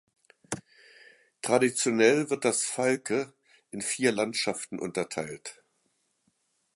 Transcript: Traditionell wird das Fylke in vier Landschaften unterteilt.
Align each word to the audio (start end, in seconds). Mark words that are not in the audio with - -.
Traditionell 1.43 2.31
wird 2.31 2.43
das 2.43 2.63
Fylke 2.63 3.35
in 3.69 3.83
vier 3.83 4.11
Landschaften 4.11 4.79
unterteilt. 4.79 5.61